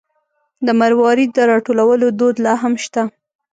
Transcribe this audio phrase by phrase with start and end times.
[0.65, 3.01] د مروارید د راټولولو دود لا هم شته.